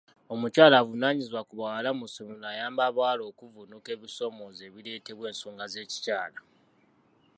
Omukyala 0.33 0.75
avunaanyizibwa 0.81 1.41
ku 1.47 1.53
bawala 1.59 1.89
mu 1.99 2.05
ssomero 2.09 2.45
ayamba 2.53 2.81
abawala 2.85 3.23
okuvvunuka 3.31 3.89
ebisoomooza 3.95 4.61
ebireetebwa 4.69 5.25
ensonga 5.31 5.65
z'ekikyala. 5.71 6.39